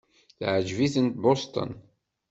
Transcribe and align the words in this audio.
Teɛjeb-iten 0.39 1.07
Boston. 1.23 1.71